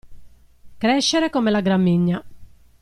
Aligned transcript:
Crescere 0.79 1.29
come 1.29 1.51
la 1.51 1.61
gramigna. 1.61 2.23